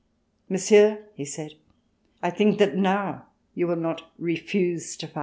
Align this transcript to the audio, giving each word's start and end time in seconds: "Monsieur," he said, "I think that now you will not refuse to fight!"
"Monsieur," 0.49 1.03
he 1.13 1.23
said, 1.25 1.53
"I 2.23 2.31
think 2.31 2.57
that 2.57 2.75
now 2.75 3.27
you 3.53 3.67
will 3.67 3.75
not 3.75 4.09
refuse 4.17 4.97
to 4.97 5.07
fight!" 5.07 5.19